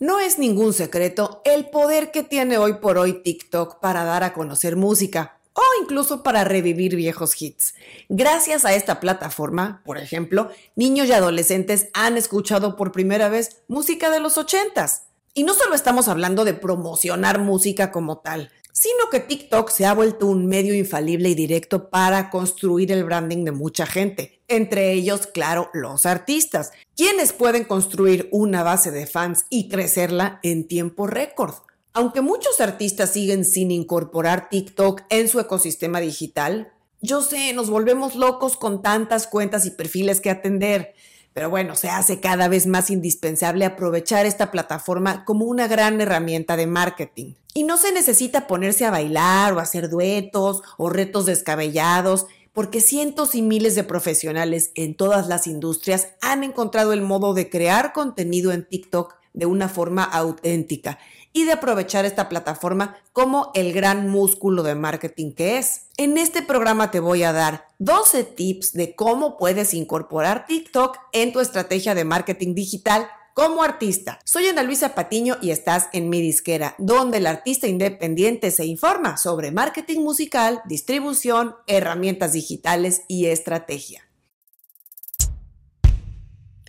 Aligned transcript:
No 0.00 0.20
es 0.20 0.38
ningún 0.38 0.74
secreto 0.74 1.42
el 1.44 1.70
poder 1.70 2.12
que 2.12 2.22
tiene 2.22 2.56
hoy 2.56 2.74
por 2.74 2.98
hoy 2.98 3.20
TikTok 3.24 3.80
para 3.80 4.04
dar 4.04 4.22
a 4.22 4.32
conocer 4.32 4.76
música 4.76 5.40
o 5.54 5.62
incluso 5.82 6.22
para 6.22 6.44
revivir 6.44 6.94
viejos 6.94 7.42
hits. 7.42 7.74
Gracias 8.08 8.64
a 8.64 8.74
esta 8.74 9.00
plataforma, 9.00 9.82
por 9.84 9.98
ejemplo, 9.98 10.50
niños 10.76 11.08
y 11.08 11.14
adolescentes 11.14 11.88
han 11.94 12.16
escuchado 12.16 12.76
por 12.76 12.92
primera 12.92 13.28
vez 13.28 13.62
música 13.66 14.10
de 14.12 14.20
los 14.20 14.38
ochentas. 14.38 15.02
Y 15.34 15.42
no 15.42 15.52
solo 15.52 15.74
estamos 15.74 16.06
hablando 16.06 16.44
de 16.44 16.54
promocionar 16.54 17.40
música 17.40 17.90
como 17.90 18.18
tal, 18.18 18.52
sino 18.80 19.10
que 19.10 19.18
TikTok 19.18 19.70
se 19.70 19.86
ha 19.86 19.92
vuelto 19.92 20.26
un 20.26 20.46
medio 20.46 20.72
infalible 20.72 21.30
y 21.30 21.34
directo 21.34 21.90
para 21.90 22.30
construir 22.30 22.92
el 22.92 23.02
branding 23.02 23.44
de 23.44 23.50
mucha 23.50 23.86
gente, 23.86 24.40
entre 24.46 24.92
ellos, 24.92 25.26
claro, 25.26 25.68
los 25.74 26.06
artistas, 26.06 26.70
quienes 26.96 27.32
pueden 27.32 27.64
construir 27.64 28.28
una 28.30 28.62
base 28.62 28.92
de 28.92 29.06
fans 29.06 29.46
y 29.50 29.68
crecerla 29.68 30.38
en 30.44 30.68
tiempo 30.68 31.08
récord. 31.08 31.54
Aunque 31.92 32.20
muchos 32.20 32.60
artistas 32.60 33.10
siguen 33.10 33.44
sin 33.44 33.72
incorporar 33.72 34.48
TikTok 34.48 35.02
en 35.10 35.28
su 35.28 35.40
ecosistema 35.40 35.98
digital, 35.98 36.72
yo 37.00 37.20
sé, 37.22 37.52
nos 37.54 37.70
volvemos 37.70 38.14
locos 38.14 38.56
con 38.56 38.80
tantas 38.80 39.26
cuentas 39.26 39.66
y 39.66 39.72
perfiles 39.72 40.20
que 40.20 40.30
atender. 40.30 40.94
Pero 41.38 41.50
bueno, 41.50 41.76
se 41.76 41.88
hace 41.88 42.18
cada 42.18 42.48
vez 42.48 42.66
más 42.66 42.90
indispensable 42.90 43.64
aprovechar 43.64 44.26
esta 44.26 44.50
plataforma 44.50 45.24
como 45.24 45.44
una 45.44 45.68
gran 45.68 46.00
herramienta 46.00 46.56
de 46.56 46.66
marketing. 46.66 47.34
Y 47.54 47.62
no 47.62 47.76
se 47.76 47.92
necesita 47.92 48.48
ponerse 48.48 48.84
a 48.84 48.90
bailar 48.90 49.52
o 49.52 49.60
hacer 49.60 49.88
duetos 49.88 50.62
o 50.78 50.90
retos 50.90 51.26
descabellados, 51.26 52.26
porque 52.52 52.80
cientos 52.80 53.36
y 53.36 53.42
miles 53.42 53.76
de 53.76 53.84
profesionales 53.84 54.72
en 54.74 54.96
todas 54.96 55.28
las 55.28 55.46
industrias 55.46 56.08
han 56.22 56.42
encontrado 56.42 56.92
el 56.92 57.02
modo 57.02 57.34
de 57.34 57.48
crear 57.48 57.92
contenido 57.92 58.50
en 58.50 58.66
TikTok 58.66 59.14
de 59.32 59.46
una 59.46 59.68
forma 59.68 60.04
auténtica 60.04 60.98
y 61.32 61.44
de 61.44 61.52
aprovechar 61.52 62.04
esta 62.04 62.28
plataforma 62.28 62.96
como 63.12 63.50
el 63.54 63.72
gran 63.72 64.08
músculo 64.08 64.62
de 64.62 64.74
marketing 64.74 65.32
que 65.32 65.58
es. 65.58 65.82
En 65.96 66.18
este 66.18 66.42
programa 66.42 66.90
te 66.90 67.00
voy 67.00 67.22
a 67.22 67.32
dar 67.32 67.68
12 67.78 68.24
tips 68.24 68.72
de 68.72 68.94
cómo 68.94 69.36
puedes 69.36 69.74
incorporar 69.74 70.46
TikTok 70.46 70.98
en 71.12 71.32
tu 71.32 71.40
estrategia 71.40 71.94
de 71.94 72.04
marketing 72.04 72.54
digital 72.54 73.08
como 73.34 73.62
artista. 73.62 74.18
Soy 74.24 74.48
Ana 74.48 74.64
Luisa 74.64 74.96
Patiño 74.96 75.36
y 75.40 75.50
estás 75.50 75.88
en 75.92 76.08
mi 76.08 76.20
disquera, 76.20 76.74
donde 76.78 77.18
el 77.18 77.26
artista 77.28 77.68
independiente 77.68 78.50
se 78.50 78.66
informa 78.66 79.16
sobre 79.16 79.52
marketing 79.52 80.00
musical, 80.00 80.60
distribución, 80.66 81.54
herramientas 81.68 82.32
digitales 82.32 83.02
y 83.06 83.26
estrategia. 83.26 84.07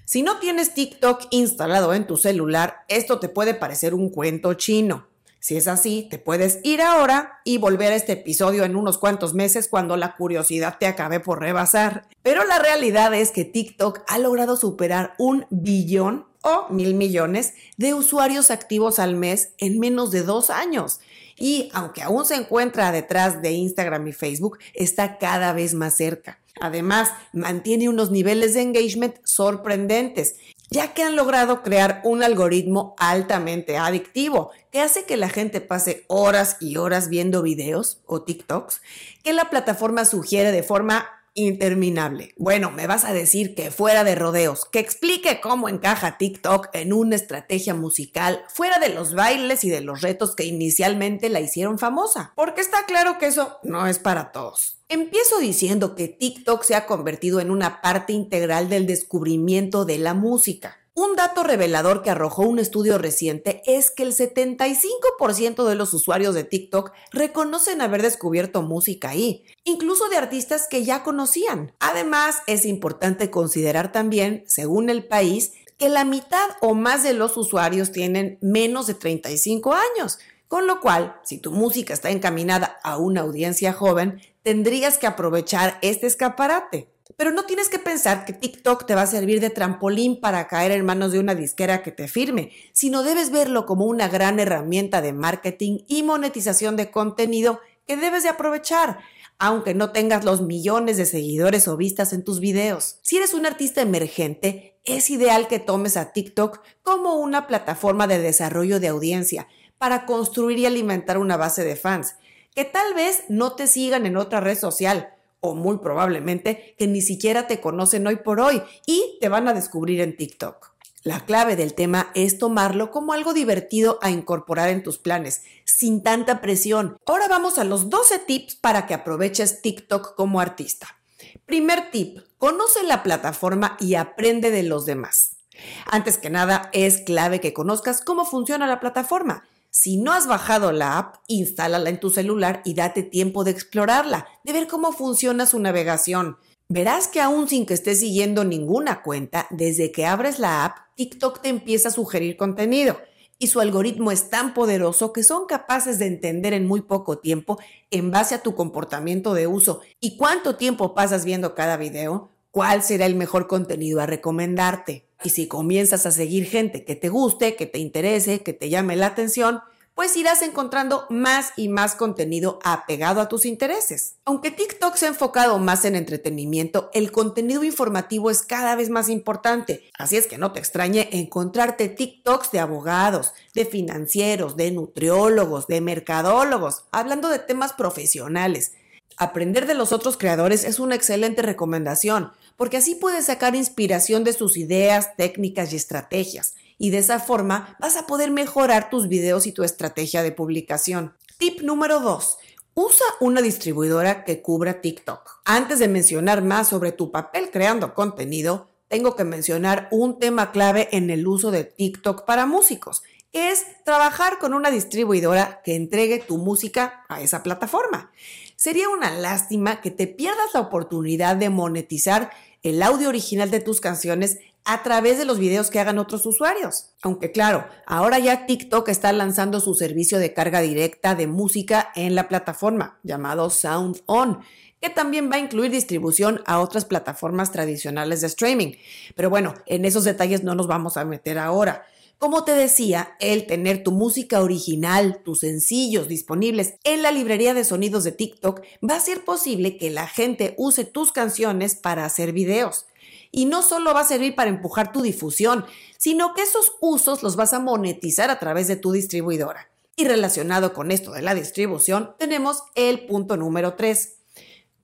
Si 0.09 0.23
no 0.23 0.39
tienes 0.39 0.73
TikTok 0.73 1.27
instalado 1.29 1.93
en 1.93 2.07
tu 2.07 2.17
celular, 2.17 2.77
esto 2.88 3.19
te 3.19 3.29
puede 3.29 3.53
parecer 3.53 3.93
un 3.93 4.09
cuento 4.09 4.55
chino. 4.55 5.05
Si 5.39 5.55
es 5.55 5.67
así, 5.67 6.07
te 6.09 6.17
puedes 6.17 6.61
ir 6.63 6.81
ahora 6.81 7.41
y 7.43 7.59
volver 7.59 7.93
a 7.93 7.95
este 7.95 8.13
episodio 8.13 8.63
en 8.63 8.75
unos 8.75 8.97
cuantos 8.97 9.35
meses 9.35 9.67
cuando 9.67 9.97
la 9.97 10.16
curiosidad 10.16 10.77
te 10.79 10.88
acabe 10.88 11.19
por 11.19 11.39
rebasar. 11.39 12.07
Pero 12.23 12.43
la 12.43 12.57
realidad 12.57 13.13
es 13.13 13.29
que 13.29 13.45
TikTok 13.45 13.99
ha 14.07 14.17
logrado 14.17 14.57
superar 14.57 15.13
un 15.19 15.45
billón 15.51 16.25
o 16.41 16.66
mil 16.71 16.95
millones 16.95 17.53
de 17.77 17.94
usuarios 17.94 18.49
activos 18.49 18.97
al 18.97 19.16
mes 19.16 19.53
en 19.59 19.77
menos 19.77 20.09
de 20.09 20.23
dos 20.23 20.49
años. 20.49 21.01
Y 21.38 21.69
aunque 21.71 22.01
aún 22.01 22.25
se 22.25 22.33
encuentra 22.33 22.91
detrás 22.91 23.44
de 23.44 23.51
Instagram 23.51 24.07
y 24.07 24.13
Facebook, 24.13 24.57
está 24.73 25.19
cada 25.19 25.53
vez 25.53 25.75
más 25.75 25.95
cerca. 25.95 26.39
Además, 26.61 27.11
mantiene 27.33 27.89
unos 27.89 28.11
niveles 28.11 28.53
de 28.53 28.61
engagement 28.61 29.15
sorprendentes, 29.23 30.35
ya 30.69 30.93
que 30.93 31.03
han 31.03 31.16
logrado 31.16 31.63
crear 31.63 32.01
un 32.03 32.23
algoritmo 32.23 32.95
altamente 32.97 33.77
adictivo 33.77 34.51
que 34.71 34.81
hace 34.81 35.05
que 35.05 35.17
la 35.17 35.29
gente 35.29 35.61
pase 35.61 36.05
horas 36.07 36.57
y 36.59 36.77
horas 36.77 37.09
viendo 37.09 37.41
videos 37.41 38.01
o 38.05 38.21
TikToks 38.21 38.81
que 39.23 39.33
la 39.33 39.49
plataforma 39.49 40.05
sugiere 40.05 40.51
de 40.51 40.63
forma 40.63 41.07
interminable. 41.34 42.34
Bueno, 42.38 42.72
me 42.72 42.88
vas 42.88 43.06
a 43.06 43.13
decir 43.13 43.56
que 43.56 43.72
fuera 43.72 44.03
de 44.03 44.16
rodeos, 44.16 44.66
que 44.66 44.79
explique 44.79 45.41
cómo 45.41 45.69
encaja 45.69 46.17
TikTok 46.17 46.69
en 46.73 46.94
una 46.94 47.16
estrategia 47.16 47.73
musical 47.73 48.44
fuera 48.50 48.79
de 48.79 48.90
los 48.90 49.13
bailes 49.13 49.63
y 49.63 49.69
de 49.69 49.81
los 49.81 50.01
retos 50.01 50.35
que 50.35 50.45
inicialmente 50.45 51.29
la 51.29 51.41
hicieron 51.41 51.79
famosa, 51.79 52.34
porque 52.35 52.62
está 52.62 52.85
claro 52.85 53.17
que 53.19 53.28
eso 53.28 53.59
no 53.63 53.88
es 53.88 54.00
para 54.00 54.31
todos. 54.31 54.79
Empiezo 54.91 55.38
diciendo 55.38 55.94
que 55.94 56.07
TikTok 56.07 56.63
se 56.63 56.73
ha 56.73 56.88
convertido 56.88 57.40
en 57.40 57.51
una 57.51 57.79
parte 57.81 58.11
integral 58.11 58.69
del 58.69 58.88
descubrimiento 58.88 59.85
de 59.85 60.00
la 60.00 60.16
música. 60.16 60.78
Un 61.01 61.15
dato 61.15 61.43
revelador 61.43 62.01
que 62.01 62.09
arrojó 62.09 62.41
un 62.41 62.59
estudio 62.59 62.97
reciente 62.97 63.61
es 63.65 63.89
que 63.89 64.03
el 64.03 64.13
75% 64.13 65.65
de 65.65 65.75
los 65.75 65.93
usuarios 65.93 66.35
de 66.35 66.43
TikTok 66.43 66.91
reconocen 67.13 67.79
haber 67.79 68.01
descubierto 68.01 68.63
música 68.63 69.11
ahí, 69.11 69.45
incluso 69.63 70.09
de 70.09 70.17
artistas 70.17 70.67
que 70.69 70.83
ya 70.83 71.01
conocían. 71.03 71.71
Además, 71.79 72.39
es 72.47 72.65
importante 72.65 73.31
considerar 73.31 73.93
también, 73.93 74.43
según 74.45 74.89
el 74.89 75.05
país, 75.05 75.53
que 75.77 75.87
la 75.87 76.03
mitad 76.03 76.49
o 76.59 76.73
más 76.73 77.01
de 77.03 77.13
los 77.13 77.37
usuarios 77.37 77.93
tienen 77.93 78.37
menos 78.41 78.85
de 78.85 78.95
35 78.95 79.73
años, 79.73 80.19
con 80.49 80.67
lo 80.67 80.81
cual, 80.81 81.16
si 81.23 81.37
tu 81.37 81.53
música 81.53 81.93
está 81.93 82.09
encaminada 82.09 82.77
a 82.83 82.97
una 82.97 83.21
audiencia 83.21 83.71
joven, 83.71 84.21
tendrías 84.43 84.97
que 84.97 85.07
aprovechar 85.07 85.79
este 85.81 86.07
escaparate. 86.07 86.89
Pero 87.19 87.34
no 87.34 87.44
tienes 87.44 87.68
que 87.68 87.80
pensar 87.80 88.24
que 88.24 88.31
TikTok 88.31 88.85
te 88.85 88.96
va 88.96 89.02
a 89.02 89.06
servir 89.06 89.41
de 89.41 89.50
trampolín 89.50 90.22
para 90.22 90.47
caer 90.47 90.72
en 90.72 90.85
manos 90.85 91.12
de 91.12 91.19
una 91.19 91.35
disquera 91.35 91.84
que 91.84 91.91
te 91.91 92.07
firme, 92.07 92.53
sino 92.72 93.03
debes 93.03 93.30
verlo 93.30 93.66
como 93.66 93.84
una 93.84 94.07
gran 94.07 94.40
herramienta 94.40 95.02
de 95.02 95.12
marketing 95.12 95.79
y 95.85 96.03
monetización 96.03 96.78
de 96.78 96.91
contenido 96.91 97.59
que 97.85 97.97
debes 97.97 98.24
de 98.24 98.29
aprovechar, 98.29 99.00
aunque 99.38 99.74
no 99.74 99.91
tengas 99.91 100.24
los 100.24 100.40
millones 100.40 100.96
de 100.96 101.06
seguidores 101.06 101.68
o 101.68 101.75
vistas 101.75 102.13
en 102.13 102.24
tus 102.24 102.40
videos. 102.40 103.00
Si 103.02 103.18
eres 103.18 103.34
un 103.34 103.46
artista 103.46 103.81
emergente, 103.81 104.79
es 104.85 105.09
ideal 105.09 105.50
que 105.50 105.59
tomes 105.59 105.97
a 105.97 106.13
TikTok 106.13 106.62
como 106.84 107.16
una 107.16 107.47
plataforma 107.47 108.08
de 108.08 108.19
desarrollo 108.19 108.79
de 108.79 108.88
audiencia 108.88 109.50
para 109.78 110.06
construir 110.06 110.58
y 110.59 110.66
alimentar 110.66 111.18
una 111.18 111.35
base 111.35 111.66
de 111.66 111.75
fans, 111.75 112.16
que 112.56 112.63
tal 112.63 112.94
vez 112.94 113.25
no 113.28 113.58
te 113.58 113.68
sigan 113.68 114.06
en 114.06 114.16
otra 114.16 114.40
red 114.40 114.58
social, 114.58 115.19
o 115.41 115.55
muy 115.55 115.77
probablemente 115.77 116.75
que 116.77 116.88
ni 116.88 117.01
siquiera 117.01 117.47
te 117.47 117.59
conocen 117.59 118.07
hoy 118.07 118.17
por 118.17 118.39
hoy 118.39 118.61
y 118.85 119.17
te 119.22 119.29
van 119.29 119.47
a 119.47 119.53
descubrir 119.53 120.01
en 120.01 120.16
TikTok. 120.16 120.69
La 121.03 121.22
clave 121.25 121.55
del 121.55 121.75
tema 121.75 122.11
es 122.13 122.38
tomarlo 122.38 122.91
como 122.91 123.13
algo 123.13 123.33
divertido 123.33 123.99
a 124.01 124.11
incorporar 124.11 124.69
en 124.69 124.83
tus 124.83 124.97
planes, 124.97 125.44
sin 125.63 126.03
tanta 126.03 126.41
presión. 126.41 126.97
Ahora 127.05 127.29
vamos 127.29 127.57
a 127.57 127.63
los 127.63 127.89
12 127.89 128.19
tips 128.19 128.55
para 128.55 128.85
que 128.85 128.94
aproveches 128.94 129.61
TikTok 129.61 130.16
como 130.16 130.41
artista. 130.41 130.99
Primer 131.45 131.89
tip, 131.91 132.19
conoce 132.38 132.83
la 132.83 133.01
plataforma 133.01 133.78
y 133.79 133.95
aprende 133.95 134.51
de 134.51 134.63
los 134.63 134.85
demás. 134.85 135.38
Antes 135.85 136.17
que 136.17 136.29
nada, 136.29 136.69
es 136.73 137.01
clave 137.01 137.39
que 137.39 137.53
conozcas 137.53 138.01
cómo 138.01 138.25
funciona 138.25 138.67
la 138.67 138.79
plataforma. 138.79 139.47
Si 139.72 139.97
no 139.97 140.13
has 140.13 140.28
bajado 140.28 140.72
la 140.72 140.97
app, 140.97 141.16
instálala 141.28 141.90
en 141.90 142.00
tu 142.00 142.09
celular 142.09 142.62
y 142.66 142.74
date 142.74 143.03
tiempo 143.03 143.44
de 143.44 143.52
explorarla, 143.52 144.28
de 144.44 144.53
ver 144.53 144.68
cómo 144.68 144.91
funciona 144.91 145.46
su 145.46 145.59
navegación. 145.59 146.38
Verás 146.69 147.07
que 147.07 147.22
aún 147.22 147.47
sin 147.47 147.66
que 147.66 147.74
estés 147.74 148.00
siguiendo 148.00 148.44
ninguna 148.44 149.02
cuenta, 149.03 149.47
desde 149.50 149.91
que 149.91 150.06
abres 150.06 150.40
la 150.40 150.66
app, 150.66 150.78
TikTok 150.96 151.41
te 151.41 151.50
empieza 151.50 151.90
a 151.90 151.91
sugerir 151.91 152.35
contenido 152.35 152.97
y 153.40 153.47
su 153.47 153.62
algoritmo 153.62 154.12
es 154.12 154.29
tan 154.29 154.53
poderoso 154.53 155.13
que 155.13 155.24
son 155.24 155.46
capaces 155.46 155.97
de 155.97 156.08
entender 156.08 156.53
en 156.53 156.68
muy 156.68 156.81
poco 156.81 157.19
tiempo, 157.19 157.58
en 157.90 158.12
base 158.12 158.35
a 158.35 158.44
tu 158.44 158.53
comportamiento 158.53 159.34
de 159.34 159.47
uso 159.47 159.81
y 160.02 160.18
cuánto 160.18 160.58
tiempo 160.58 160.94
pasas 160.94 161.24
viendo 161.25 161.56
cada 161.56 161.78
video, 161.78 162.31
cuál 162.51 162.83
será 162.83 163.05
el 163.05 163.15
mejor 163.15 163.47
contenido 163.47 164.01
a 164.01 164.05
recomendarte. 164.05 165.07
Y 165.23 165.29
si 165.29 165.47
comienzas 165.47 166.05
a 166.05 166.11
seguir 166.11 166.45
gente 166.45 166.85
que 166.85 166.95
te 166.95 167.09
guste, 167.09 167.55
que 167.55 167.65
te 167.65 167.79
interese, 167.79 168.41
que 168.41 168.53
te 168.53 168.69
llame 168.69 168.96
la 168.96 169.07
atención, 169.07 169.61
pues 169.99 170.16
irás 170.16 170.41
encontrando 170.43 171.05
más 171.09 171.51
y 171.57 171.67
más 171.67 171.93
contenido 171.93 172.59
apegado 172.63 173.19
a 173.19 173.28
tus 173.28 173.46
intereses. 173.46 174.16
Aunque 174.23 174.49
TikTok 174.49 174.96
se 174.96 175.07
ha 175.07 175.09
enfocado 175.09 175.59
más 175.59 175.84
en 175.84 175.97
entretenimiento, 175.97 176.90
el 176.93 177.11
contenido 177.11 177.66
informativo 177.66 178.29
es 178.29 178.41
cada 178.41 178.78
vez 178.78 178.90
más 178.90 179.09
importante. 179.09 179.90
Así 179.97 180.16
es 180.16 180.25
que 180.25 180.37
no 180.37 180.53
te 180.53 180.59
extrañe 180.59 181.09
encontrarte 181.11 181.90
TikToks 181.90 182.49
de 182.52 182.59
abogados, 182.59 183.34
de 183.53 183.66
financieros, 183.66 184.55
de 184.55 184.72
nutriólogos, 184.72 185.67
de 185.67 185.81
mercadólogos, 185.81 186.85
hablando 186.93 187.28
de 187.28 187.40
temas 187.40 187.73
profesionales. 187.73 188.72
Aprender 189.21 189.67
de 189.67 189.73
los 189.73 189.91
otros 189.91 190.16
creadores 190.16 190.63
es 190.63 190.79
una 190.79 190.95
excelente 190.95 191.41
recomendación, 191.41 192.31
porque 192.55 192.77
así 192.77 192.95
puedes 192.95 193.25
sacar 193.25 193.53
inspiración 193.53 194.23
de 194.23 194.31
sus 194.31 194.55
ideas, 194.55 195.17
técnicas 195.17 195.73
y 195.73 195.75
estrategias, 195.75 196.55
y 196.77 196.91
de 196.91 196.99
esa 196.99 197.19
forma 197.19 197.75
vas 197.81 197.97
a 197.97 198.07
poder 198.07 198.31
mejorar 198.31 198.89
tus 198.89 199.09
videos 199.09 199.45
y 199.45 199.51
tu 199.51 199.63
estrategia 199.63 200.23
de 200.23 200.31
publicación. 200.31 201.16
Tip 201.37 201.59
número 201.63 201.99
2. 201.99 202.37
Usa 202.75 203.05
una 203.19 203.41
distribuidora 203.41 204.23
que 204.23 204.41
cubra 204.41 204.79
TikTok. 204.79 205.41
Antes 205.43 205.79
de 205.79 205.89
mencionar 205.89 206.41
más 206.41 206.69
sobre 206.69 206.93
tu 206.93 207.11
papel 207.11 207.51
creando 207.51 207.93
contenido, 207.93 208.69
tengo 208.87 209.17
que 209.17 209.25
mencionar 209.25 209.89
un 209.91 210.17
tema 210.17 210.53
clave 210.53 210.87
en 210.93 211.09
el 211.09 211.27
uso 211.27 211.51
de 211.51 211.66
TikTok 211.66 212.23
para 212.23 212.45
músicos, 212.45 213.03
es 213.33 213.66
trabajar 213.83 214.39
con 214.39 214.53
una 214.53 214.71
distribuidora 214.71 215.61
que 215.63 215.75
entregue 215.75 216.19
tu 216.19 216.37
música 216.37 217.05
a 217.09 217.21
esa 217.21 217.43
plataforma. 217.43 218.11
Sería 218.59 218.90
una 218.90 219.09
lástima 219.11 219.79
que 219.79 219.90
te 219.90 220.06
pierdas 220.06 220.53
la 220.53 220.59
oportunidad 220.59 221.38
de 221.38 221.50
monetizar 221.50 222.29
el 222.61 222.84
audio 222.84 223.08
original 223.08 223.50
de 223.52 223.61
tus 223.61 223.79
canciones 223.79 224.40
a 224.66 224.84
través 224.84 225.17
de 225.17 225.23
los 225.23 225.40
videos 225.40 225.70
que 225.70 225.79
hagan 225.79 225.97
otros 225.97 226.26
usuarios. 226.26 226.90
Aunque 227.02 227.32
claro, 227.32 227.66
ahora 227.85 228.20
ya 228.20 228.46
TikTok 228.47 228.90
está 228.90 229.14
lanzando 229.14 229.61
su 229.61 229.76
servicio 229.76 230.20
de 230.20 230.34
carga 230.34 230.59
directa 230.59 231.16
de 231.16 231.26
música 231.26 231.90
en 231.96 232.16
la 232.16 232.28
plataforma 232.28 233.00
llamado 233.02 233.50
Sound 233.50 234.02
On 234.08 234.41
que 234.82 234.90
también 234.90 235.32
va 235.32 235.38
a 235.38 235.40
incluir 235.40 235.72
distribución 235.72 236.41
a 236.46 236.59
otras 236.59 236.84
plataformas 236.84 237.53
tradicionales 237.53 238.20
de 238.20 238.28
streaming. 238.28 238.73
Pero 239.16 239.29
bueno, 239.29 239.53
en 239.67 239.85
esos 239.85 240.03
detalles 240.03 240.44
no 240.44 240.53
nos 240.53 240.67
vamos 240.67 240.97
a 240.97 241.05
meter 241.05 241.38
ahora. 241.38 241.85
Como 242.19 242.43
te 242.43 242.51
decía, 242.51 243.16
el 243.21 243.47
tener 243.47 243.81
tu 243.81 243.93
música 243.93 244.41
original, 244.41 245.21
tus 245.23 245.39
sencillos 245.39 246.09
disponibles 246.09 246.73
en 246.83 247.01
la 247.01 247.13
librería 247.13 247.53
de 247.53 247.63
sonidos 247.63 248.03
de 248.03 248.11
TikTok 248.11 248.59
va 248.83 248.95
a 248.95 248.97
hacer 248.97 249.23
posible 249.23 249.77
que 249.77 249.89
la 249.89 250.05
gente 250.05 250.53
use 250.57 250.83
tus 250.83 251.13
canciones 251.13 251.75
para 251.75 252.03
hacer 252.03 252.33
videos. 252.33 252.87
Y 253.31 253.45
no 253.45 253.61
solo 253.61 253.93
va 253.93 254.01
a 254.01 254.03
servir 254.03 254.35
para 254.35 254.49
empujar 254.49 254.91
tu 254.91 255.01
difusión, 255.01 255.63
sino 255.97 256.33
que 256.33 256.41
esos 256.41 256.74
usos 256.81 257.24
los 257.24 257.38
vas 257.38 257.53
a 257.53 257.62
monetizar 257.62 258.29
a 258.29 258.38
través 258.38 258.67
de 258.67 258.75
tu 258.75 258.91
distribuidora. 258.91 259.69
Y 259.95 260.03
relacionado 260.03 260.74
con 260.74 260.91
esto 260.91 261.13
de 261.13 261.21
la 261.21 261.33
distribución, 261.33 262.15
tenemos 262.19 262.63
el 262.75 263.05
punto 263.05 263.38
número 263.38 263.75
3 263.75 264.18